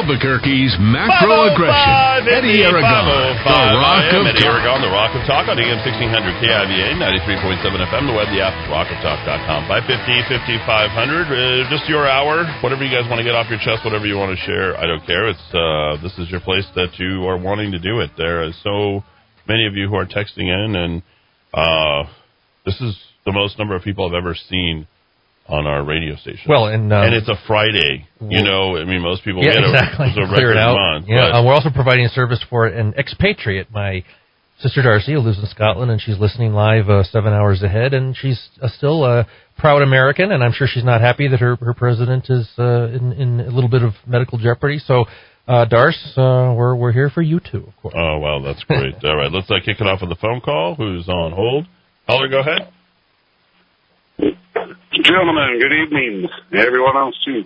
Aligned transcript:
Albuquerque's 0.00 0.80
macro 0.80 1.52
aggression. 1.52 2.24
Eddy 2.24 2.64
Aragon, 2.64 3.04
the 3.04 3.76
Rock 3.84 4.08
of 4.16 4.24
Eddy 4.24 4.48
Aragon, 4.48 4.80
the 4.80 4.88
Rock 4.88 5.12
of 5.12 5.20
Talk 5.28 5.44
on 5.44 5.60
AM 5.60 5.76
1600 5.84 6.40
KIVA, 6.40 6.96
93.7 6.96 7.60
FM, 7.84 8.08
the 8.08 8.16
web, 8.16 8.32
the 8.32 8.40
app, 8.40 8.56
rockoftalk.com, 8.72 9.68
550 9.68 10.24
5500. 10.56 11.28
Uh, 11.28 11.68
just 11.68 11.84
your 11.84 12.08
hour, 12.08 12.48
whatever 12.64 12.80
you 12.80 12.88
guys 12.88 13.04
want 13.12 13.20
to 13.20 13.26
get 13.28 13.36
off 13.36 13.52
your 13.52 13.60
chest, 13.60 13.84
whatever 13.84 14.08
you 14.08 14.16
want 14.16 14.32
to 14.32 14.40
share, 14.48 14.72
I 14.80 14.88
don't 14.88 15.04
care. 15.04 15.28
It's 15.28 15.48
uh, 15.52 16.00
This 16.00 16.16
is 16.16 16.32
your 16.32 16.40
place 16.40 16.64
that 16.80 16.96
you 16.96 17.28
are 17.28 17.36
wanting 17.36 17.76
to 17.76 17.78
do 17.78 18.00
it. 18.00 18.16
There 18.16 18.40
are 18.40 18.56
so 18.64 19.04
many 19.44 19.68
of 19.68 19.76
you 19.76 19.84
who 19.92 20.00
are 20.00 20.08
texting 20.08 20.48
in, 20.48 20.80
and 20.80 21.04
uh, 21.52 22.08
this 22.64 22.80
is 22.80 22.96
the 23.28 23.36
most 23.36 23.60
number 23.60 23.76
of 23.76 23.84
people 23.84 24.08
I've 24.08 24.16
ever 24.16 24.32
seen 24.32 24.88
on 25.50 25.66
our 25.66 25.84
radio 25.84 26.16
station. 26.16 26.46
Well, 26.48 26.66
and, 26.66 26.92
um, 26.92 27.04
and 27.06 27.14
it's 27.14 27.28
a 27.28 27.36
Friday. 27.46 28.06
You 28.20 28.42
know, 28.42 28.76
I 28.76 28.84
mean, 28.84 29.02
most 29.02 29.24
people 29.24 29.42
yeah, 29.42 29.54
get 29.54 29.64
exactly. 29.64 30.06
a, 30.06 30.10
a 30.10 30.28
Clear 30.28 30.48
record 30.48 30.50
it 30.52 30.56
out. 30.58 30.74
month. 30.74 31.06
yeah, 31.08 31.30
uh, 31.30 31.44
we're 31.44 31.54
also 31.54 31.70
providing 31.70 32.04
a 32.06 32.08
service 32.10 32.44
for 32.48 32.66
an 32.66 32.94
expatriate. 32.94 33.70
My 33.70 34.04
sister 34.60 34.82
Darcy, 34.82 35.12
who 35.12 35.20
lives 35.20 35.38
in 35.38 35.46
Scotland, 35.46 35.90
and 35.90 36.00
she's 36.00 36.18
listening 36.18 36.52
live 36.52 36.88
uh, 36.88 37.02
seven 37.04 37.32
hours 37.32 37.62
ahead, 37.62 37.94
and 37.94 38.16
she's 38.16 38.48
uh, 38.62 38.68
still 38.68 39.04
a 39.04 39.26
proud 39.58 39.82
American, 39.82 40.32
and 40.32 40.42
I'm 40.44 40.52
sure 40.52 40.66
she's 40.66 40.84
not 40.84 41.00
happy 41.00 41.28
that 41.28 41.40
her 41.40 41.56
her 41.56 41.74
president 41.74 42.26
is 42.30 42.48
uh, 42.58 42.88
in 42.88 43.12
in 43.12 43.40
a 43.40 43.50
little 43.50 43.70
bit 43.70 43.82
of 43.82 43.92
medical 44.06 44.38
jeopardy. 44.38 44.78
So, 44.78 45.06
uh, 45.48 45.66
Darce, 45.66 46.16
uh, 46.16 46.54
we're 46.54 46.74
we're 46.76 46.92
here 46.92 47.10
for 47.10 47.22
you 47.22 47.40
too, 47.40 47.64
of 47.66 47.76
course. 47.80 47.94
Oh, 47.96 48.18
wow, 48.18 48.40
that's 48.44 48.62
great. 48.64 48.94
All 49.04 49.16
right, 49.16 49.32
let's 49.32 49.50
uh, 49.50 49.56
kick 49.64 49.80
it 49.80 49.86
off 49.86 50.00
with 50.02 50.12
a 50.12 50.20
phone 50.20 50.40
call. 50.40 50.74
Who's 50.74 51.08
on 51.08 51.32
hold? 51.32 51.66
Caller, 52.06 52.28
go 52.28 52.40
ahead. 52.40 52.72
Gentlemen, 55.10 55.58
good 55.58 55.72
evening. 55.72 56.28
Everyone 56.52 56.96
else, 56.96 57.16
too. 57.24 57.44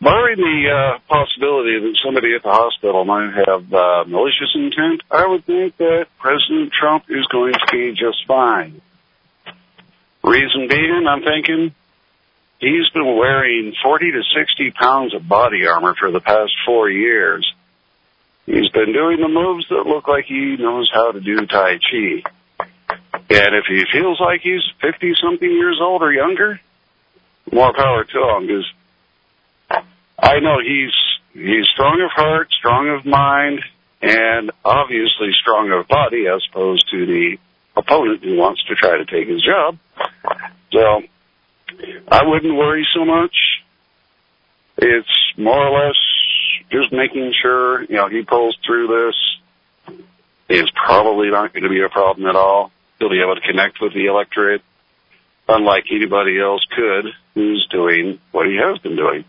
Barring 0.00 0.38
the 0.38 0.66
uh, 0.66 0.98
possibility 1.06 1.78
that 1.78 1.96
somebody 2.04 2.34
at 2.34 2.42
the 2.42 2.50
hospital 2.50 3.04
might 3.04 3.30
have 3.46 3.72
uh, 3.72 4.04
malicious 4.08 4.50
intent, 4.56 5.02
I 5.08 5.28
would 5.28 5.44
think 5.44 5.76
that 5.76 6.06
President 6.18 6.72
Trump 6.72 7.04
is 7.10 7.24
going 7.26 7.52
to 7.52 7.66
be 7.70 7.92
just 7.92 8.26
fine. 8.26 8.80
Reason 10.24 10.66
being, 10.66 11.06
I'm 11.08 11.22
thinking 11.22 11.72
he's 12.58 12.90
been 12.92 13.16
wearing 13.16 13.72
40 13.80 14.10
to 14.10 14.22
60 14.36 14.72
pounds 14.72 15.14
of 15.14 15.28
body 15.28 15.64
armor 15.64 15.94
for 15.94 16.10
the 16.10 16.20
past 16.20 16.50
four 16.66 16.90
years. 16.90 17.46
He's 18.46 18.68
been 18.70 18.92
doing 18.92 19.20
the 19.20 19.28
moves 19.28 19.68
that 19.68 19.86
look 19.86 20.08
like 20.08 20.24
he 20.24 20.56
knows 20.56 20.90
how 20.92 21.12
to 21.12 21.20
do 21.20 21.46
Tai 21.46 21.78
Chi. 21.78 22.28
And 23.30 23.54
if 23.54 23.64
he 23.68 23.84
feels 23.92 24.18
like 24.20 24.40
he's 24.40 24.62
50 24.80 25.14
something 25.22 25.50
years 25.50 25.78
old 25.80 26.02
or 26.02 26.12
younger, 26.12 26.60
more 27.52 27.72
power 27.74 28.04
to 28.04 28.18
him 28.18 28.46
because 28.46 28.66
I 30.18 30.40
know 30.40 30.58
he's, 30.60 30.94
he's 31.32 31.66
strong 31.68 32.00
of 32.02 32.10
heart, 32.10 32.48
strong 32.52 32.88
of 32.88 33.04
mind, 33.04 33.60
and 34.00 34.50
obviously 34.64 35.32
strong 35.40 35.70
of 35.72 35.88
body 35.88 36.26
as 36.26 36.42
opposed 36.50 36.88
to 36.90 37.06
the 37.06 37.36
opponent 37.76 38.24
who 38.24 38.36
wants 38.36 38.64
to 38.64 38.74
try 38.74 38.96
to 38.96 39.04
take 39.04 39.28
his 39.28 39.42
job. 39.42 39.78
So 40.72 41.02
I 42.08 42.24
wouldn't 42.24 42.56
worry 42.56 42.86
so 42.94 43.04
much. 43.04 43.34
It's 44.78 45.08
more 45.36 45.66
or 45.66 45.86
less 45.86 45.96
just 46.70 46.92
making 46.92 47.32
sure, 47.40 47.82
you 47.82 47.96
know, 47.96 48.08
he 48.08 48.22
pulls 48.22 48.56
through 48.64 48.86
this. 48.88 49.98
It's 50.48 50.70
probably 50.74 51.30
not 51.30 51.52
going 51.52 51.64
to 51.64 51.68
be 51.68 51.82
a 51.82 51.88
problem 51.88 52.26
at 52.28 52.36
all. 52.36 52.70
He'll 52.98 53.10
be 53.10 53.20
able 53.22 53.36
to 53.36 53.40
connect 53.40 53.80
with 53.80 53.94
the 53.94 54.06
electorate, 54.06 54.62
unlike 55.48 55.84
anybody 55.90 56.40
else 56.40 56.66
could 56.74 57.06
who's 57.34 57.66
doing 57.70 58.18
what 58.32 58.46
he 58.46 58.56
has 58.56 58.78
been 58.78 58.96
doing. 58.96 59.24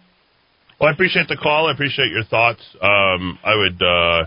Well, 0.80 0.90
I 0.90 0.94
appreciate 0.94 1.28
the 1.28 1.36
call. 1.36 1.68
I 1.68 1.74
appreciate 1.74 2.10
your 2.12 2.24
thoughts. 2.24 2.62
Um, 2.82 3.38
I 3.44 3.56
would, 3.56 3.82
uh, 3.82 4.26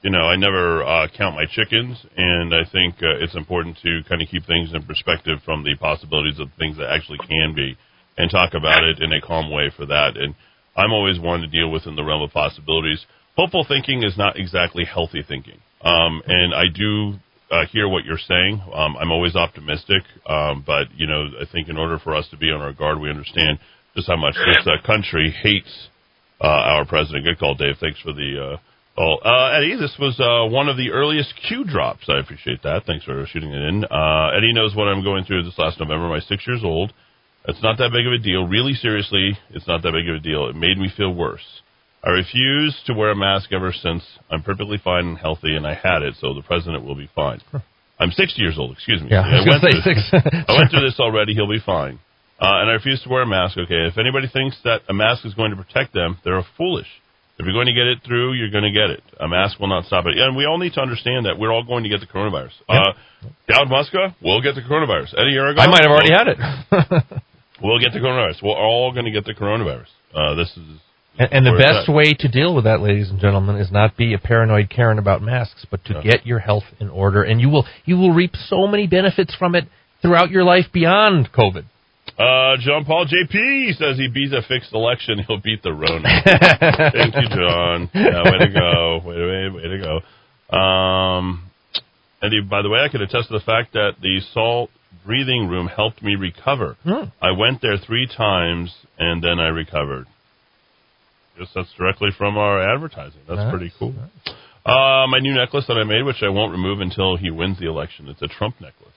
you 0.00 0.10
know, 0.10 0.24
I 0.24 0.36
never 0.36 0.82
uh, 0.82 1.08
count 1.16 1.36
my 1.36 1.44
chickens, 1.44 2.04
and 2.16 2.54
I 2.54 2.64
think 2.64 2.96
uh, 3.02 3.22
it's 3.22 3.36
important 3.36 3.78
to 3.82 4.00
kind 4.08 4.22
of 4.22 4.28
keep 4.28 4.46
things 4.46 4.72
in 4.72 4.82
perspective 4.84 5.38
from 5.44 5.64
the 5.64 5.76
possibilities 5.76 6.40
of 6.40 6.48
things 6.58 6.78
that 6.78 6.90
actually 6.90 7.18
can 7.18 7.54
be, 7.54 7.76
and 8.16 8.30
talk 8.30 8.54
about 8.54 8.82
it 8.82 9.00
in 9.00 9.12
a 9.12 9.20
calm 9.20 9.50
way 9.50 9.70
for 9.76 9.84
that. 9.86 10.16
And 10.16 10.34
I'm 10.76 10.92
always 10.92 11.20
one 11.20 11.42
to 11.42 11.46
deal 11.46 11.70
within 11.70 11.94
the 11.94 12.04
realm 12.04 12.22
of 12.22 12.32
possibilities. 12.32 13.04
Hopeful 13.36 13.64
thinking 13.68 14.02
is 14.02 14.16
not 14.16 14.38
exactly 14.38 14.84
healthy 14.84 15.22
thinking, 15.22 15.60
um, 15.82 16.22
and 16.26 16.54
I 16.54 16.64
do 16.72 17.14
uh, 17.52 17.66
hear 17.70 17.88
what 17.88 18.04
you're 18.04 18.18
saying. 18.18 18.62
Um, 18.74 18.96
I'm 18.96 19.12
always 19.12 19.36
optimistic, 19.36 20.02
um, 20.26 20.64
but 20.66 20.88
you 20.96 21.06
know, 21.06 21.28
I 21.40 21.44
think 21.52 21.68
in 21.68 21.76
order 21.76 21.98
for 21.98 22.14
us 22.16 22.26
to 22.30 22.36
be 22.36 22.50
on 22.50 22.60
our 22.60 22.72
guard, 22.72 22.98
we 22.98 23.10
understand 23.10 23.58
just 23.94 24.08
how 24.08 24.16
much 24.16 24.34
this 24.34 24.66
uh, 24.66 24.84
country 24.86 25.30
hates 25.42 25.88
uh, 26.40 26.46
our 26.46 26.86
president. 26.86 27.24
Good 27.24 27.38
call, 27.38 27.54
Dave. 27.54 27.76
Thanks 27.78 28.00
for 28.00 28.12
the 28.12 28.56
uh, 28.56 28.56
call. 28.96 29.20
Uh, 29.22 29.58
Eddy, 29.58 29.76
this 29.76 29.94
was 29.98 30.18
uh, 30.18 30.50
one 30.50 30.68
of 30.68 30.76
the 30.76 30.90
earliest 30.90 31.34
Q 31.46 31.64
drops. 31.64 32.08
I 32.08 32.18
appreciate 32.18 32.62
that. 32.62 32.84
Thanks 32.86 33.04
for 33.04 33.24
shooting 33.26 33.52
it 33.52 33.62
in. 33.62 33.84
Uh, 33.84 34.30
Eddy 34.36 34.52
knows 34.54 34.74
what 34.74 34.88
I'm 34.88 35.04
going 35.04 35.24
through 35.24 35.44
this 35.44 35.58
last 35.58 35.78
November. 35.78 36.08
My 36.08 36.20
six 36.20 36.46
years 36.46 36.62
old. 36.64 36.92
It's 37.48 37.62
not 37.62 37.76
that 37.78 37.90
big 37.90 38.06
of 38.06 38.12
a 38.12 38.22
deal. 38.22 38.46
Really, 38.46 38.72
seriously, 38.74 39.36
it's 39.50 39.66
not 39.66 39.82
that 39.82 39.92
big 39.92 40.08
of 40.08 40.16
a 40.16 40.20
deal. 40.20 40.48
It 40.48 40.54
made 40.54 40.78
me 40.78 40.88
feel 40.96 41.12
worse. 41.12 41.42
I 42.04 42.10
refuse 42.10 42.80
to 42.86 42.94
wear 42.94 43.10
a 43.10 43.16
mask 43.16 43.52
ever 43.52 43.72
since. 43.72 44.02
I'm 44.30 44.42
perfectly 44.42 44.78
fine 44.82 45.06
and 45.06 45.18
healthy, 45.18 45.54
and 45.54 45.66
I 45.66 45.74
had 45.74 46.02
it, 46.02 46.14
so 46.20 46.34
the 46.34 46.42
president 46.42 46.84
will 46.84 46.96
be 46.96 47.08
fine. 47.14 47.40
I'm 48.00 48.10
60 48.10 48.40
years 48.42 48.56
old. 48.58 48.72
Excuse 48.72 49.00
me. 49.02 49.08
Yeah, 49.10 49.22
I 49.22 49.38
was 49.38 49.46
gonna 49.46 49.60
went 49.62 49.74
say 49.74 49.82
through, 49.82 49.94
six. 49.94 50.24
I 50.48 50.52
went 50.58 50.70
through 50.70 50.82
this 50.82 50.98
already. 50.98 51.34
He'll 51.34 51.48
be 51.48 51.62
fine. 51.64 52.00
Uh, 52.40 52.58
and 52.58 52.70
I 52.70 52.72
refuse 52.72 53.00
to 53.04 53.08
wear 53.08 53.22
a 53.22 53.26
mask. 53.26 53.56
Okay, 53.56 53.86
if 53.86 53.98
anybody 53.98 54.26
thinks 54.26 54.56
that 54.64 54.82
a 54.88 54.94
mask 54.94 55.24
is 55.24 55.34
going 55.34 55.50
to 55.54 55.56
protect 55.56 55.94
them, 55.94 56.18
they're 56.24 56.42
foolish. 56.58 56.88
If 57.38 57.46
you're 57.46 57.54
going 57.54 57.66
to 57.70 57.72
get 57.72 57.86
it 57.86 58.00
through, 58.04 58.34
you're 58.34 58.50
going 58.50 58.64
to 58.64 58.72
get 58.72 58.90
it. 58.90 59.02
A 59.20 59.28
mask 59.28 59.60
will 59.60 59.68
not 59.68 59.84
stop 59.86 60.04
it. 60.06 60.18
And 60.18 60.36
we 60.36 60.44
all 60.44 60.58
need 60.58 60.74
to 60.74 60.80
understand 60.80 61.26
that 61.26 61.38
we're 61.38 61.52
all 61.52 61.62
going 61.64 61.84
to 61.84 61.88
get 61.88 62.00
the 62.00 62.06
coronavirus. 62.06 62.50
Uh, 62.68 62.92
Dowd 63.48 63.68
Muska 63.68 64.14
will 64.20 64.42
get 64.42 64.54
the 64.54 64.60
coronavirus. 64.60 65.14
Eddy 65.16 65.36
Aragon. 65.36 65.60
I 65.60 65.66
might 65.70 65.82
have 65.82 65.90
already 65.90 66.10
will- 66.10 66.18
had 66.18 66.28
it. 66.28 67.22
We'll 67.62 67.78
get 67.78 67.92
the 67.92 68.00
coronavirus. 68.00 68.42
We're 68.42 68.56
all 68.58 68.90
going 68.92 69.04
to 69.04 69.12
get 69.12 69.24
the 69.24 69.34
coronavirus. 69.34 69.86
Uh, 70.12 70.34
this 70.34 70.48
is. 70.56 70.80
And, 71.18 71.32
and 71.32 71.46
the 71.46 71.58
best 71.58 71.88
at. 71.88 71.94
way 71.94 72.14
to 72.14 72.28
deal 72.28 72.54
with 72.54 72.64
that, 72.64 72.80
ladies 72.80 73.10
and 73.10 73.20
gentlemen, 73.20 73.56
is 73.56 73.70
not 73.70 73.96
be 73.96 74.14
a 74.14 74.18
paranoid 74.18 74.70
Karen 74.70 74.98
about 74.98 75.20
masks, 75.20 75.66
but 75.70 75.84
to 75.84 76.00
get 76.02 76.26
your 76.26 76.38
health 76.38 76.64
in 76.80 76.88
order, 76.88 77.22
and 77.22 77.40
you 77.40 77.50
will 77.50 77.66
you 77.84 77.96
will 77.96 78.12
reap 78.12 78.34
so 78.34 78.66
many 78.66 78.86
benefits 78.86 79.34
from 79.34 79.54
it 79.54 79.64
throughout 80.00 80.30
your 80.30 80.44
life 80.44 80.66
beyond 80.72 81.30
COVID. 81.32 81.64
Uh, 82.18 82.56
John 82.60 82.84
Paul 82.84 83.06
JP 83.06 83.76
says 83.76 83.96
he 83.96 84.08
beats 84.08 84.34
a 84.34 84.42
fixed 84.46 84.72
election. 84.72 85.18
He'll 85.26 85.40
beat 85.40 85.62
the 85.62 85.72
Rona. 85.72 86.08
Thank 86.92 87.14
you, 87.14 87.28
John. 87.28 87.90
Yeah, 87.94 88.22
way 88.24 88.38
to 88.38 88.50
go. 88.52 89.00
Way 89.04 89.14
to, 89.14 89.26
way, 89.26 89.48
way 89.48 89.62
to 89.62 89.78
go. 89.78 90.56
Um, 90.56 91.50
and 92.20 92.32
he, 92.32 92.40
by 92.40 92.62
the 92.62 92.68
way, 92.68 92.80
I 92.80 92.88
can 92.88 93.00
attest 93.02 93.28
to 93.28 93.34
the 93.34 93.44
fact 93.44 93.72
that 93.72 93.92
the 94.00 94.20
salt 94.32 94.70
breathing 95.06 95.48
room 95.48 95.66
helped 95.66 96.02
me 96.02 96.16
recover. 96.16 96.76
Hmm. 96.84 97.04
I 97.20 97.32
went 97.32 97.62
there 97.62 97.76
three 97.78 98.06
times 98.06 98.74
and 98.98 99.22
then 99.22 99.40
I 99.40 99.48
recovered. 99.48 100.06
Yes, 101.38 101.48
that's 101.54 101.72
directly 101.78 102.10
from 102.16 102.36
our 102.36 102.60
advertising. 102.74 103.20
That's 103.28 103.38
Nice, 103.38 103.50
pretty 103.50 103.72
cool. 103.78 103.94
Uh, 104.64 105.06
my 105.08 105.18
new 105.18 105.34
necklace 105.34 105.64
that 105.66 105.76
I 105.76 105.84
made, 105.84 106.02
which 106.04 106.22
I 106.22 106.28
won't 106.28 106.52
remove 106.52 106.80
until 106.80 107.16
he 107.16 107.30
wins 107.30 107.58
the 107.58 107.66
election. 107.66 108.08
It's 108.08 108.22
a 108.22 108.28
Trump 108.28 108.56
necklace. 108.60 108.94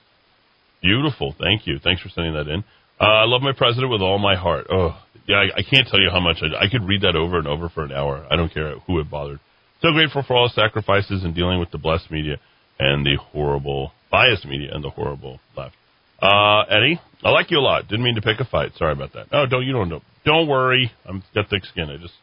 Beautiful. 0.82 1.34
Thank 1.40 1.66
you. 1.66 1.78
Thanks 1.82 2.02
for 2.02 2.08
sending 2.10 2.34
that 2.34 2.46
in. 2.46 2.62
Uh, 3.00 3.04
I 3.04 3.24
love 3.24 3.42
my 3.42 3.52
president 3.52 3.90
with 3.90 4.00
all 4.00 4.18
my 4.18 4.36
heart. 4.36 4.66
Oh, 4.70 4.96
yeah, 5.26 5.36
I, 5.36 5.58
I 5.58 5.62
can't 5.68 5.88
tell 5.88 6.00
you 6.00 6.10
how 6.10 6.20
much 6.20 6.38
I, 6.42 6.64
I 6.66 6.68
could 6.70 6.86
read 6.86 7.02
that 7.02 7.16
over 7.16 7.38
and 7.38 7.48
over 7.48 7.68
for 7.68 7.84
an 7.84 7.92
hour. 7.92 8.26
I 8.30 8.36
don't 8.36 8.52
care 8.52 8.78
who 8.86 9.00
it 9.00 9.10
bothered. 9.10 9.40
So 9.82 9.92
grateful 9.92 10.22
for 10.26 10.36
all 10.36 10.46
his 10.48 10.54
sacrifices 10.54 11.24
in 11.24 11.34
dealing 11.34 11.58
with 11.58 11.70
the 11.70 11.78
blessed 11.78 12.10
media 12.10 12.36
and 12.78 13.04
the 13.04 13.16
horrible, 13.16 13.92
biased 14.10 14.46
media 14.46 14.70
and 14.72 14.84
the 14.84 14.90
horrible 14.90 15.40
left. 15.56 15.74
Uh, 16.20 16.62
Eddy, 16.70 17.00
I 17.22 17.30
like 17.30 17.50
you 17.50 17.58
a 17.58 17.60
lot. 17.60 17.88
Didn't 17.88 18.04
mean 18.04 18.14
to 18.14 18.22
pick 18.22 18.40
a 18.40 18.44
fight. 18.44 18.72
Sorry 18.76 18.92
about 18.92 19.12
that. 19.14 19.30
No, 19.32 19.46
don't, 19.46 19.64
you 19.66 19.72
don't 19.72 19.88
know. 19.88 20.00
Don't 20.24 20.48
worry. 20.48 20.90
I'm 21.04 21.22
got 21.34 21.48
thick 21.50 21.64
skin. 21.64 21.90
I 21.90 21.96
just 21.98 22.14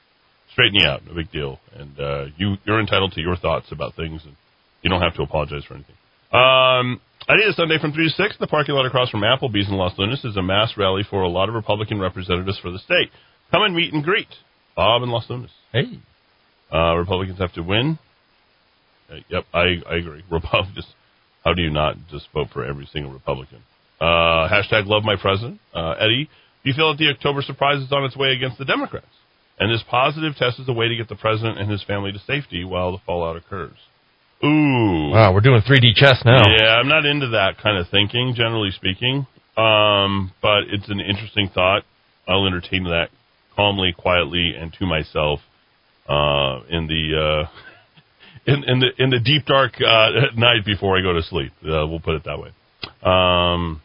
straighten 0.52 0.76
you 0.76 0.88
out. 0.88 1.06
No 1.06 1.14
big 1.14 1.32
deal. 1.32 1.60
And, 1.76 2.00
uh, 2.00 2.26
you, 2.38 2.56
you're 2.66 2.80
entitled 2.80 3.14
to 3.14 3.22
your 3.22 3.36
thoughts 3.36 3.68
about 3.72 3.96
things 3.96 4.22
and 4.26 4.36
you 4.82 4.90
don't 4.90 5.02
have 5.02 5.16
to 5.16 5.22
apologize 5.24 5.64
for 5.68 5.76
anything. 5.76 5.96
Um, 6.32 7.00
I 7.28 7.38
did 7.38 7.48
a 7.48 7.54
Sunday 7.54 7.78
from 7.80 7.94
3 7.94 8.04
to 8.06 8.10
6 8.10 8.38
the 8.40 8.48
parking 8.48 8.76
lot 8.76 8.86
across 8.86 9.10
from 9.10 9.22
Applebee's 9.22 9.70
in 9.70 9.76
Los 9.76 9.98
Lunas 9.98 10.26
is 10.26 10.36
a 10.36 10.42
mass 10.44 10.74
rally 10.78 11.04
for 11.10 11.22
a 11.22 11.30
lot 11.30 11.48
of 11.48 11.56
Republican 11.56 12.00
representatives 12.00 12.60
for 12.60 12.72
the 12.72 12.80
state. 12.80 13.12
Come 13.52 13.64
and 13.64 13.76
meet 13.76 13.94
and 13.94 14.04
greet. 14.04 14.28
Bob 14.76 15.04
in 15.04 15.10
Los 15.10 15.30
Lunas. 15.30 15.52
Hey, 15.72 16.00
Uh, 16.74 16.96
Republicans 16.96 17.38
have 17.38 17.54
to 17.54 17.62
win. 17.62 18.00
Uh, 19.12 19.18
yep, 19.30 19.44
I, 19.54 19.76
I 19.88 19.96
agree. 19.98 20.24
Republicans, 20.32 20.88
how 21.46 21.54
do 21.54 21.62
you 21.62 21.70
not 21.70 21.96
just 22.10 22.28
vote 22.34 22.48
for 22.52 22.66
every 22.66 22.88
single 22.92 23.12
Republican? 23.14 23.60
Uh, 24.04 24.50
hashtag 24.52 24.86
love 24.86 25.04
my 25.04 25.16
president. 25.16 25.62
Uh, 25.74 25.92
Eddy, 25.92 26.26
do 26.26 26.70
you 26.70 26.74
feel 26.74 26.92
that 26.92 26.98
the 26.98 27.08
October 27.10 27.42
surprise 27.42 27.82
is 27.82 27.90
on 27.94 28.04
its 28.04 28.18
way 28.18 28.34
against 28.34 28.58
the 28.58 28.66
Democrats? 28.66 29.08
And 29.58 29.72
this 29.72 29.82
positive 29.90 30.36
test 30.36 30.60
is 30.60 30.68
a 30.68 30.74
way 30.74 30.90
to 30.90 30.96
get 30.98 31.08
the 31.08 31.16
president 31.16 31.58
and 31.58 31.72
his 31.72 31.82
family 31.84 32.12
to 32.12 32.20
safety 32.20 32.66
while 32.66 32.92
the 32.92 32.98
fallout 33.06 33.38
occurs. 33.38 33.78
Ooh. 34.44 35.12
wow, 35.12 35.34
we're 35.34 35.40
doing 35.40 35.62
3D 35.62 35.96
chess 35.96 36.22
now. 36.26 36.42
Yeah, 36.46 36.76
I'm 36.76 36.90
not 36.90 37.06
into 37.06 37.30
that 37.30 37.60
kind 37.64 37.78
of 37.78 37.88
thinking, 37.90 38.34
generally 38.36 38.72
speaking. 38.72 39.26
Um, 39.56 40.34
but 40.42 40.64
it's 40.70 40.90
an 40.90 41.00
interesting 41.00 41.50
thought. 41.54 41.84
I'll 42.28 42.46
entertain 42.46 42.84
that 42.86 43.08
calmly, 43.56 43.94
quietly, 43.98 44.54
and 44.60 44.74
to 44.80 44.86
myself 44.86 45.40
uh, 46.10 46.60
in 46.70 46.88
the 46.88 47.46
uh, 47.48 47.50
in, 48.52 48.64
in 48.66 48.80
the 48.82 48.90
in 49.02 49.10
the 49.12 49.20
deep 49.20 49.46
dark 49.46 49.76
uh, 49.80 50.10
night 50.36 50.66
before 50.66 50.98
I 50.98 51.02
go 51.02 51.14
to 51.14 51.24
sleep. 51.24 51.54
Uh, 51.64 51.88
we'll 51.88 52.02
put 52.02 52.16
it 52.16 52.26
that 52.26 52.40
way. 52.40 52.50
Um, 53.02 53.82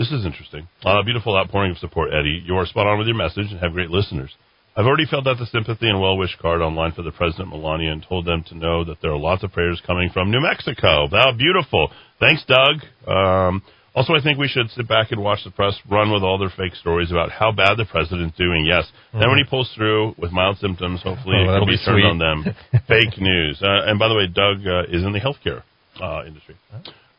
this 0.00 0.10
is 0.10 0.24
interesting. 0.24 0.66
Uh, 0.82 1.02
beautiful 1.02 1.36
outpouring 1.36 1.72
of 1.72 1.76
support, 1.76 2.08
Eddy. 2.10 2.42
You 2.42 2.56
are 2.56 2.64
spot 2.64 2.86
on 2.86 2.96
with 2.96 3.06
your 3.06 3.16
message 3.16 3.52
and 3.52 3.60
have 3.60 3.74
great 3.74 3.90
listeners. 3.90 4.32
I've 4.74 4.86
already 4.86 5.04
filled 5.04 5.28
out 5.28 5.36
the 5.36 5.44
sympathy 5.44 5.90
and 5.90 6.00
well 6.00 6.16
wish 6.16 6.34
card 6.40 6.62
online 6.62 6.92
for 6.92 7.02
the 7.02 7.10
President 7.10 7.50
Melania 7.50 7.92
and 7.92 8.02
told 8.08 8.24
them 8.24 8.42
to 8.48 8.56
know 8.56 8.82
that 8.84 9.02
there 9.02 9.12
are 9.12 9.18
lots 9.18 9.44
of 9.44 9.52
prayers 9.52 9.82
coming 9.86 10.08
from 10.08 10.30
New 10.30 10.40
Mexico. 10.40 11.06
Wow, 11.12 11.32
beautiful. 11.36 11.90
Thanks, 12.18 12.42
Doug. 12.48 12.80
Um, 13.06 13.62
also, 13.94 14.14
I 14.14 14.22
think 14.22 14.38
we 14.38 14.48
should 14.48 14.70
sit 14.70 14.88
back 14.88 15.12
and 15.12 15.20
watch 15.22 15.40
the 15.44 15.50
press 15.50 15.76
run 15.90 16.10
with 16.10 16.22
all 16.22 16.38
their 16.38 16.52
fake 16.56 16.76
stories 16.76 17.10
about 17.10 17.30
how 17.30 17.52
bad 17.52 17.76
the 17.76 17.84
president's 17.84 18.38
doing. 18.38 18.64
Yes. 18.64 18.86
Mm-hmm. 18.86 19.20
Then 19.20 19.28
when 19.28 19.38
he 19.38 19.44
pulls 19.44 19.70
through 19.76 20.14
with 20.16 20.32
mild 20.32 20.56
symptoms, 20.58 21.02
hopefully 21.02 21.36
oh, 21.36 21.56
it 21.56 21.58
can 21.58 21.68
be, 21.68 21.76
be 21.76 21.84
turned 21.84 22.06
on 22.06 22.18
them. 22.18 22.54
fake 22.88 23.20
news. 23.20 23.60
Uh, 23.60 23.84
and 23.84 23.98
by 23.98 24.08
the 24.08 24.14
way, 24.14 24.28
Doug 24.28 24.64
uh, 24.64 24.88
is 24.88 25.04
in 25.04 25.12
the 25.12 25.20
healthcare 25.20 25.62
uh, 26.00 26.24
industry. 26.24 26.56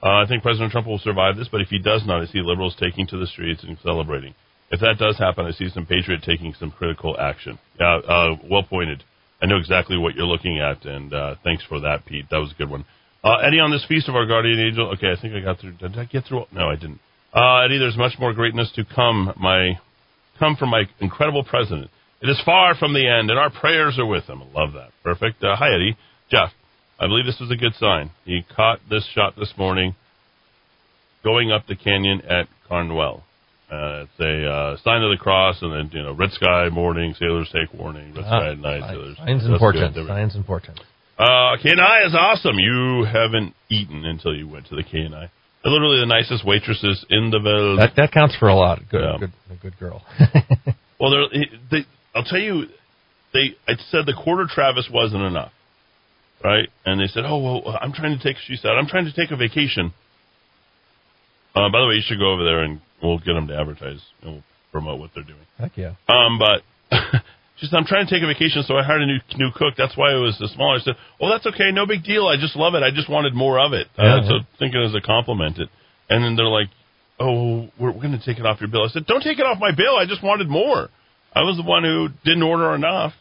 Uh, 0.04 0.24
I 0.24 0.26
think 0.28 0.42
President 0.42 0.72
Trump 0.72 0.88
will 0.88 1.00
survive 1.00 1.38
this, 1.38 1.48
but 1.52 1.62
if 1.62 1.70
he 1.70 1.78
does 1.78 2.04
not, 2.06 2.22
I 2.22 2.26
see 2.26 2.42
liberals 2.42 2.76
taking 2.80 3.06
to 3.08 3.18
the 3.18 3.28
streets 3.28 3.64
and 3.64 3.78
celebrating. 3.84 4.34
If 4.72 4.80
that 4.80 4.98
does 4.98 5.18
happen, 5.18 5.46
I 5.46 5.52
see 5.52 5.70
some 5.70 5.86
patriot 5.86 6.24
taking 6.24 6.54
some 6.60 6.72
critical 6.72 7.20
action. 7.20 7.60
Yeah, 7.80 7.98
uh, 7.98 8.36
well 8.50 8.64
pointed. 8.64 9.04
I 9.42 9.46
know 9.46 9.58
exactly 9.58 9.98
what 9.98 10.16
you're 10.16 10.26
looking 10.26 10.60
at, 10.60 10.86
and 10.86 11.14
uh, 11.14 11.36
thanks 11.44 11.64
for 11.68 11.82
that, 11.82 12.06
Pete. 12.06 12.26
That 12.32 12.38
was 12.38 12.52
a 12.52 12.56
good 12.56 12.70
one. 12.70 12.86
Uh, 13.24 13.38
Eddy, 13.46 13.60
on 13.60 13.70
this 13.70 13.86
feast 13.88 14.10
of 14.10 14.16
our 14.16 14.26
guardian 14.26 14.60
angel. 14.60 14.92
Okay, 14.94 15.12
I 15.12 15.22
think 15.22 15.34
I 15.36 15.42
got 15.42 15.60
through. 15.60 15.74
Did 15.74 15.98
I 15.98 16.06
get 16.06 16.26
through? 16.26 16.46
No, 16.52 16.70
I 16.70 16.76
didn't. 16.76 17.00
Uh, 17.34 17.66
Eddy, 17.66 17.78
there's 17.78 17.98
much 17.98 18.14
more 18.20 18.34
greatness 18.34 18.72
to 18.76 18.86
come. 18.86 19.34
My 19.38 19.80
come 20.40 20.56
from 20.56 20.70
my 20.70 20.84
incredible 21.00 21.44
president. 21.44 21.90
It 22.22 22.30
is 22.30 22.42
far 22.46 22.76
from 22.76 22.94
the 22.94 23.08
end, 23.08 23.30
and 23.30 23.40
our 23.40 23.50
prayers 23.50 23.98
are 24.00 24.06
with 24.06 24.26
him. 24.26 24.42
I 24.42 24.60
love 24.60 24.74
that. 24.74 24.90
Perfect. 25.04 25.44
Uh, 25.44 25.56
hi, 25.56 25.74
Eddy. 25.74 25.98
Jeff, 26.30 26.52
I 27.02 27.08
believe 27.08 27.26
this 27.26 27.40
was 27.40 27.50
a 27.50 27.56
good 27.56 27.74
sign. 27.80 28.12
He 28.26 28.46
caught 28.56 28.80
this 28.88 29.10
shot 29.16 29.34
this 29.36 29.52
morning 29.58 29.96
going 31.24 31.52
up 31.52 31.66
the 31.66 31.76
canyon 31.76 32.22
at 32.22 32.48
Carnwell. 32.70 33.24
Uh, 33.72 34.06
it's 34.06 34.20
a 34.20 34.46
uh, 34.48 34.78
sign 34.84 35.02
of 35.02 35.10
the 35.10 35.18
cross, 35.18 35.58
and 35.64 35.74
then 35.74 35.90
you 35.98 36.04
know, 36.04 36.14
red 36.14 36.30
sky 36.32 36.70
morning, 36.70 37.16
sailors 37.18 37.50
take 37.52 37.74
warning. 37.74 38.14
Red 38.14 38.26
sky 38.26 38.52
at 38.52 38.60
night, 38.60 38.92
sailors. 38.92 39.18
Signs 39.18 39.46
important. 39.46 39.96
Signs 39.96 40.36
important. 40.36 40.80
Uh, 41.18 41.58
KNI 41.58 42.06
is 42.06 42.14
awesome. 42.14 42.60
You 42.60 43.06
haven't 43.06 43.56
eaten 43.70 44.06
until 44.06 44.36
you 44.36 44.48
went 44.48 44.68
to 44.68 44.76
the. 44.76 44.84
They're 44.92 45.72
literally 45.72 46.02
the 46.02 46.06
nicest 46.06 46.46
waitresses 46.46 47.04
in 47.10 47.32
the 47.32 47.40
world. 47.44 47.80
That 47.80 47.94
that 47.98 48.12
counts 48.12 48.36
for 48.38 48.48
a 48.48 48.56
lot. 48.56 48.80
Good, 48.92 49.02
yeah. 49.02 49.18
good, 49.20 49.34
a 49.50 49.56
good 49.56 49.80
girl. 49.80 50.04
well, 51.00 51.12
they're, 51.12 51.48
they, 51.72 51.88
I'll 52.14 52.26
tell 52.26 52.40
you, 52.40 52.66
they. 53.34 53.56
I 53.68 53.74
said 53.90 54.06
the 54.06 54.14
quarter 54.14 54.48
Travis 54.48 54.90
wasn't 54.94 55.24
enough, 55.24 55.52
right? 56.44 56.70
And 56.86 57.00
they 57.00 57.08
said, 57.08 57.24
"Oh 57.26 57.38
well, 57.38 57.78
I'm 57.82 57.94
trying 57.94 58.18
to 58.18 58.24
take." 58.24 58.38
She 58.46 58.56
said, 58.56 58.72
"I'm 58.72 58.88
trying 58.88 59.06
to 59.06 59.14
take 59.14 59.32
a 59.32 59.36
vacation." 59.36 59.94
Uh, 61.56 61.70
by 61.70 61.82
the 61.82 61.88
way, 61.88 61.96
you 61.96 62.02
should 62.06 62.20
go 62.20 62.32
over 62.32 62.44
there 62.44 62.64
and 62.64 62.80
we'll 63.04 63.18
get 63.18 63.34
them 63.34 63.48
to 63.48 63.58
advertise 63.58 64.00
and 64.22 64.34
we'll 64.34 64.44
promote 64.72 65.00
what 65.00 65.12
they're 65.14 65.24
doing. 65.24 65.44
Heck 65.58 65.76
yeah. 65.76 65.96
Um, 66.08 66.40
but 66.40 66.64
she 67.58 67.68
said, 67.68 67.76
I'm 67.76 67.86
trying 67.86 68.08
to 68.08 68.14
take 68.14 68.24
a 68.24 68.28
vacation, 68.28 68.64
so 68.64 68.76
I 68.76 68.84
hired 68.84 69.02
a 69.02 69.06
new 69.06 69.20
new 69.36 69.52
cook. 69.54 69.74
That's 69.78 69.96
why 69.98 70.16
it 70.16 70.20
was 70.20 70.38
the 70.40 70.48
smaller. 70.56 70.78
I 70.78 70.80
said, 70.80 70.96
Oh, 71.20 71.30
that's 71.30 71.46
okay, 71.48 71.72
no 71.72 71.86
big 71.86 72.04
deal. 72.04 72.28
I 72.28 72.38
just 72.40 72.56
love 72.56 72.74
it. 72.76 72.84
I 72.84 72.92
just 72.92 73.10
wanted 73.10 73.34
more 73.34 73.60
of 73.60 73.74
it. 73.74 73.88
Uh, 73.98 74.04
yeah, 74.04 74.16
uh, 74.16 74.28
so 74.28 74.34
thinking 74.60 74.82
as 74.82 74.96
a 74.96 75.02
compliment 75.02 75.58
it. 75.58 75.70
And 76.10 76.24
then 76.24 76.36
they're 76.36 76.46
like, 76.48 76.70
Oh, 77.20 77.68
we're, 77.80 77.92
we're 77.92 78.02
going 78.02 78.18
to 78.18 78.26
take 78.26 78.40
it 78.40 78.46
off 78.46 78.62
your 78.62 78.70
bill. 78.70 78.84
I 78.84 78.90
said, 78.90 79.06
Don't 79.06 79.22
take 79.22 79.40
it 79.40 79.46
off 79.46 79.60
my 79.60 79.76
bill. 79.76 79.96
I 79.98 80.06
just 80.06 80.24
wanted 80.24 80.48
more. 80.48 80.90
I 81.34 81.42
was 81.44 81.58
the 81.58 81.64
one 81.64 81.84
who 81.84 82.10
didn't 82.24 82.44
order 82.44 82.76
enough. 82.76 83.14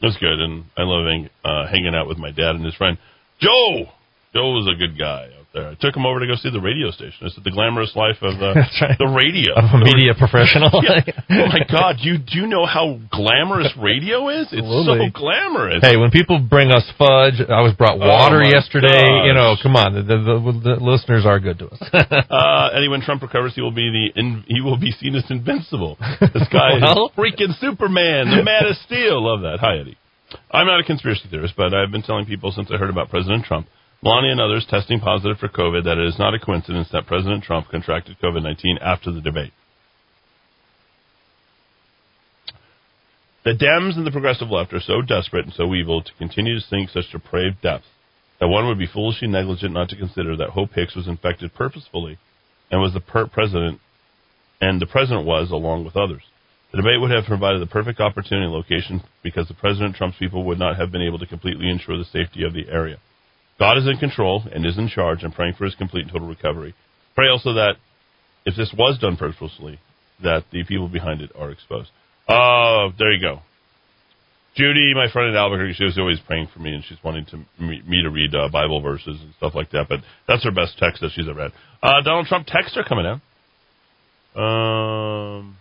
Was 0.00 0.16
good, 0.18 0.38
and 0.38 0.64
I 0.76 0.82
love 0.82 1.06
hang, 1.06 1.28
uh, 1.44 1.66
hanging 1.66 1.94
out 1.94 2.06
with 2.06 2.18
my 2.18 2.30
dad 2.30 2.54
and 2.54 2.64
his 2.64 2.74
friend 2.74 2.98
Joe. 3.40 3.86
Joe 4.32 4.52
was 4.52 4.70
a 4.72 4.78
good 4.78 4.96
guy 4.98 5.28
there. 5.58 5.68
I 5.70 5.74
took 5.74 5.96
him 5.96 6.06
over 6.06 6.20
to 6.20 6.26
go 6.26 6.38
see 6.38 6.50
the 6.50 6.62
radio 6.62 6.90
station. 6.90 7.26
I 7.26 7.28
said 7.34 7.42
the 7.42 7.50
glamorous 7.50 7.94
life 7.98 8.22
of 8.22 8.38
uh, 8.38 8.54
right. 8.82 8.94
the 8.98 9.10
radio 9.10 9.58
of 9.58 9.74
a 9.74 9.82
media 9.82 10.14
professional. 10.18 10.70
yeah. 10.78 11.02
Oh 11.02 11.50
my 11.50 11.66
God, 11.66 11.98
you 11.98 12.18
do 12.18 12.38
you 12.38 12.46
know 12.46 12.66
how 12.66 13.00
glamorous 13.10 13.74
radio 13.74 14.28
is? 14.30 14.46
It's 14.54 14.62
Absolutely. 14.62 15.10
so 15.10 15.18
glamorous. 15.18 15.82
Hey, 15.82 15.96
when 15.96 16.10
people 16.10 16.38
bring 16.38 16.70
us 16.70 16.86
fudge, 16.94 17.42
I 17.42 17.66
was 17.66 17.74
brought 17.74 17.98
water 17.98 18.42
oh 18.42 18.48
yesterday. 18.48 19.02
Gosh. 19.02 19.26
You 19.26 19.34
know, 19.34 19.56
come 19.58 19.74
on, 19.74 19.94
the, 19.94 20.02
the, 20.06 20.18
the, 20.22 20.40
the, 20.62 20.74
listeners 20.78 21.26
are 21.26 21.40
good 21.42 21.58
to 21.58 21.66
us. 21.68 21.80
uh, 21.92 22.78
and 22.78 22.90
when 22.90 23.02
Trump 23.02 23.22
recovers, 23.22 23.54
he 23.54 23.60
will 23.60 23.74
be 23.74 23.90
the 23.90 24.20
in, 24.20 24.44
he 24.46 24.60
will 24.60 24.78
be 24.78 24.92
seen 24.92 25.14
as 25.16 25.26
invincible. 25.30 25.98
This 26.20 26.46
guy 26.52 26.78
well, 26.78 27.10
is 27.10 27.18
freaking 27.18 27.58
Superman, 27.58 28.30
the 28.30 28.42
man 28.46 28.70
of 28.70 28.76
steel. 28.86 29.24
Love 29.24 29.42
that. 29.42 29.58
Hi, 29.60 29.78
Eddy. 29.78 29.98
I'm 30.50 30.66
not 30.66 30.80
a 30.80 30.84
conspiracy 30.84 31.24
theorist, 31.30 31.54
but 31.56 31.72
I've 31.72 31.90
been 31.90 32.02
telling 32.02 32.26
people 32.26 32.52
since 32.52 32.68
I 32.70 32.76
heard 32.76 32.90
about 32.90 33.08
President 33.08 33.44
Trump 33.44 33.66
Melania 34.02 34.32
and 34.32 34.40
others 34.40 34.66
testing 34.68 35.00
positive 35.00 35.38
for 35.38 35.48
COVID 35.48 35.84
that 35.84 35.98
it 35.98 36.06
is 36.06 36.18
not 36.18 36.34
a 36.34 36.38
coincidence 36.38 36.88
that 36.92 37.06
President 37.06 37.42
Trump 37.42 37.68
contracted 37.68 38.16
COVID 38.22 38.42
19 38.42 38.78
after 38.80 39.10
the 39.10 39.20
debate. 39.20 39.52
The 43.44 43.52
Dems 43.54 43.96
and 43.96 44.06
the 44.06 44.10
progressive 44.10 44.50
left 44.50 44.72
are 44.72 44.80
so 44.80 45.00
desperate 45.00 45.46
and 45.46 45.54
so 45.54 45.74
evil 45.74 46.02
to 46.02 46.12
continue 46.18 46.54
to 46.54 46.60
sink 46.60 46.90
such 46.90 47.10
depraved 47.10 47.62
depths 47.62 47.86
that 48.40 48.48
one 48.48 48.66
would 48.66 48.78
be 48.78 48.86
foolishly 48.86 49.28
negligent 49.28 49.72
not 49.72 49.88
to 49.88 49.96
consider 49.96 50.36
that 50.36 50.50
Hope 50.50 50.70
Hicks 50.74 50.94
was 50.94 51.08
infected 51.08 51.54
purposefully 51.54 52.18
and 52.70 52.80
was 52.80 52.92
the 52.92 53.00
per- 53.00 53.26
president, 53.26 53.80
and 54.60 54.80
the 54.80 54.86
president 54.86 55.26
was 55.26 55.50
along 55.50 55.84
with 55.84 55.96
others. 55.96 56.22
The 56.70 56.78
debate 56.78 57.00
would 57.00 57.10
have 57.10 57.24
provided 57.24 57.62
the 57.62 57.66
perfect 57.66 58.00
opportunity 58.00 58.44
and 58.44 58.52
location 58.52 59.02
because 59.22 59.48
the 59.48 59.54
President 59.54 59.96
Trump's 59.96 60.18
people 60.18 60.44
would 60.44 60.58
not 60.58 60.76
have 60.76 60.92
been 60.92 61.02
able 61.02 61.18
to 61.18 61.26
completely 61.26 61.70
ensure 61.70 61.96
the 61.96 62.04
safety 62.04 62.44
of 62.44 62.52
the 62.52 62.68
area. 62.68 62.98
God 63.58 63.78
is 63.78 63.86
in 63.86 63.98
control 63.98 64.44
and 64.52 64.64
is 64.64 64.78
in 64.78 64.88
charge. 64.88 65.24
I'm 65.24 65.32
praying 65.32 65.54
for 65.58 65.64
his 65.64 65.74
complete 65.74 66.02
and 66.02 66.12
total 66.12 66.28
recovery. 66.28 66.74
Pray 67.14 67.28
also 67.28 67.54
that 67.54 67.76
if 68.44 68.56
this 68.56 68.72
was 68.76 68.98
done 68.98 69.16
purposely, 69.16 69.80
that 70.22 70.44
the 70.52 70.64
people 70.64 70.88
behind 70.88 71.20
it 71.20 71.30
are 71.36 71.50
exposed. 71.50 71.90
Oh, 72.28 72.90
there 72.98 73.12
you 73.12 73.20
go. 73.20 73.40
Judy, 74.56 74.92
my 74.94 75.10
friend 75.12 75.30
in 75.30 75.36
Albuquerque, 75.36 75.74
she 75.74 75.84
was 75.84 75.96
always 75.98 76.18
praying 76.26 76.48
for 76.52 76.58
me, 76.60 76.74
and 76.74 76.82
she's 76.84 76.98
wanting 77.04 77.26
to 77.26 77.36
me, 77.62 77.80
me 77.86 78.02
to 78.02 78.10
read 78.10 78.34
uh, 78.34 78.48
Bible 78.48 78.80
verses 78.80 79.18
and 79.20 79.32
stuff 79.36 79.54
like 79.54 79.70
that. 79.70 79.86
But 79.88 80.00
that's 80.26 80.42
her 80.44 80.50
best 80.50 80.78
text 80.78 81.00
that 81.00 81.10
she's 81.14 81.28
ever 81.28 81.38
read. 81.38 81.52
Uh, 81.82 82.02
Donald 82.02 82.26
Trump 82.26 82.46
texts 82.46 82.76
are 82.76 82.84
coming 82.84 83.06
out. 83.06 83.20
Um, 84.34 85.56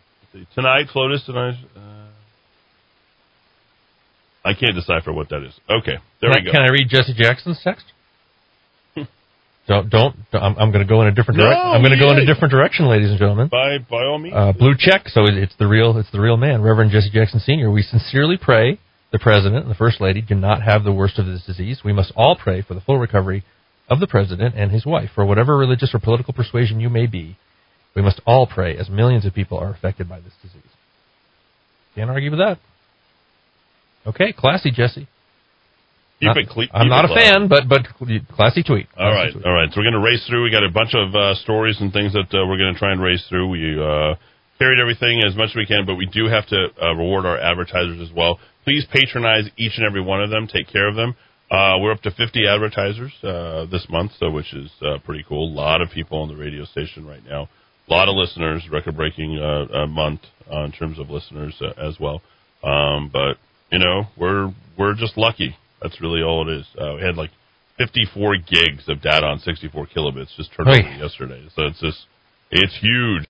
tonight, 0.55 0.87
FLOTUS 0.91 1.25
tonight. 1.25 1.55
I 4.47 4.53
can't 4.53 4.75
decipher 4.75 5.11
what 5.11 5.29
that 5.29 5.43
is. 5.43 5.53
Okay, 5.69 5.97
there 6.21 6.31
can 6.31 6.43
we 6.43 6.45
go. 6.45 6.51
Can 6.51 6.61
I 6.61 6.71
read 6.71 6.87
Jesse 6.89 7.13
Jackson's 7.13 7.59
text? 7.63 7.85
don't 9.67 9.89
don't. 9.89 10.15
I'm, 10.33 10.55
I'm 10.57 10.71
going 10.71 10.85
to 10.85 10.89
go 10.89 11.01
in 11.01 11.07
a 11.07 11.11
different 11.11 11.39
direction. 11.39 11.63
No, 11.63 11.71
I'm 11.71 11.81
going 11.81 11.93
to 11.93 11.99
go 11.99 12.11
in 12.11 12.17
a 12.17 12.25
different 12.25 12.51
direction, 12.51 12.87
ladies 12.87 13.09
and 13.09 13.19
gentlemen. 13.19 13.49
By 13.49 13.79
by 13.79 14.05
all 14.05 14.17
means. 14.17 14.35
Uh, 14.35 14.53
blue 14.53 14.75
check. 14.77 15.07
So 15.09 15.25
it's 15.27 15.55
the 15.59 15.67
real 15.67 15.97
it's 15.97 16.11
the 16.11 16.21
real 16.21 16.37
man, 16.37 16.61
Reverend 16.61 16.91
Jesse 16.91 17.11
Jackson 17.11 17.39
Sr. 17.39 17.69
We 17.69 17.81
sincerely 17.81 18.37
pray 18.37 18.79
the 19.11 19.19
president 19.19 19.63
and 19.63 19.71
the 19.71 19.75
first 19.75 20.01
lady 20.01 20.21
do 20.21 20.35
not 20.35 20.61
have 20.61 20.83
the 20.83 20.91
worst 20.91 21.19
of 21.19 21.25
this 21.25 21.43
disease. 21.45 21.81
We 21.83 21.93
must 21.93 22.11
all 22.15 22.35
pray 22.35 22.61
for 22.61 22.73
the 22.73 22.81
full 22.81 22.99
recovery 22.99 23.43
of 23.89 23.99
the 23.99 24.07
president 24.07 24.55
and 24.55 24.71
his 24.71 24.85
wife, 24.85 25.09
for 25.15 25.25
whatever 25.25 25.57
religious 25.57 25.93
or 25.93 25.99
political 25.99 26.33
persuasion 26.33 26.79
you 26.79 26.89
may 26.89 27.05
be. 27.05 27.37
We 27.95 28.01
must 28.01 28.21
all 28.25 28.47
pray 28.47 28.77
as 28.77 28.89
millions 28.89 29.25
of 29.25 29.33
people 29.33 29.57
are 29.57 29.71
affected 29.71 30.09
by 30.09 30.19
this 30.19 30.33
disease. 30.41 30.61
Can't 31.95 32.09
argue 32.09 32.29
with 32.29 32.39
that. 32.39 32.59
Okay, 34.07 34.33
classy, 34.33 34.71
Jesse. 34.71 35.07
Keep 36.19 36.27
not, 36.27 36.37
it 36.37 36.49
cle- 36.49 36.67
I'm 36.73 36.89
not 36.89 37.05
a 37.05 37.09
classy. 37.09 37.29
fan, 37.29 37.47
but 37.47 37.69
but 37.69 37.85
classy 38.33 38.63
tweet. 38.63 38.89
Classy 38.89 38.97
all 38.97 39.13
right, 39.13 39.31
tweet. 39.31 39.45
all 39.45 39.53
right. 39.53 39.69
So 39.71 39.79
we're 39.79 39.91
going 39.91 40.01
to 40.01 40.05
race 40.05 40.25
through. 40.27 40.43
We 40.43 40.51
got 40.51 40.63
a 40.63 40.71
bunch 40.71 40.95
of 40.95 41.13
uh, 41.13 41.35
stories 41.35 41.77
and 41.79 41.93
things 41.93 42.13
that 42.13 42.33
uh, 42.33 42.47
we're 42.47 42.57
going 42.57 42.73
to 42.73 42.79
try 42.79 42.91
and 42.91 43.01
race 43.01 43.23
through. 43.29 43.49
We 43.49 43.77
uh, 43.77 44.15
carried 44.57 44.79
everything 44.79 45.21
as 45.23 45.35
much 45.35 45.49
as 45.51 45.55
we 45.55 45.67
can, 45.67 45.85
but 45.85 45.95
we 45.95 46.07
do 46.07 46.27
have 46.27 46.47
to 46.47 46.67
uh, 46.81 46.95
reward 46.95 47.25
our 47.25 47.37
advertisers 47.37 48.01
as 48.01 48.15
well. 48.15 48.39
Please 48.63 48.85
patronize 48.91 49.45
each 49.57 49.73
and 49.77 49.85
every 49.85 50.01
one 50.01 50.23
of 50.23 50.31
them. 50.31 50.47
Take 50.47 50.71
care 50.71 50.87
of 50.87 50.95
them. 50.95 51.15
Uh, 51.49 51.77
we're 51.79 51.91
up 51.91 52.01
to 52.01 52.11
50 52.11 52.47
advertisers 52.47 53.13
uh, 53.23 53.65
this 53.71 53.85
month, 53.89 54.11
so 54.19 54.29
which 54.29 54.53
is 54.53 54.69
uh, 54.81 54.97
pretty 55.05 55.23
cool. 55.29 55.47
A 55.47 55.53
lot 55.53 55.81
of 55.81 55.89
people 55.91 56.19
on 56.21 56.27
the 56.27 56.35
radio 56.35 56.65
station 56.65 57.05
right 57.05 57.23
now. 57.25 57.47
A 57.87 57.93
lot 57.93 58.09
of 58.09 58.15
listeners, 58.15 58.67
record-breaking 58.69 59.39
uh, 59.39 59.85
month 59.87 60.21
uh, 60.51 60.63
in 60.63 60.73
terms 60.73 60.99
of 60.99 61.09
listeners 61.09 61.55
uh, 61.61 61.69
as 61.79 61.97
well. 61.99 62.21
Um, 62.63 63.09
but 63.13 63.37
you 63.71 63.79
know, 63.79 64.03
we're 64.17 64.53
we're 64.77 64.93
just 64.93 65.17
lucky. 65.17 65.55
That's 65.81 65.99
really 66.01 66.21
all 66.21 66.47
it 66.47 66.59
is. 66.59 66.65
Uh, 66.79 66.95
we 66.95 67.01
had 67.01 67.15
like 67.15 67.31
54 67.77 68.37
gigs 68.37 68.83
of 68.87 69.01
data 69.01 69.25
on 69.25 69.39
64 69.39 69.87
kilobits 69.95 70.35
just 70.35 70.51
turned 70.55 70.69
over 70.69 70.97
yesterday, 70.97 71.43
so 71.55 71.63
it's 71.63 71.79
just 71.79 72.05
it's 72.51 72.77
huge. 72.79 73.23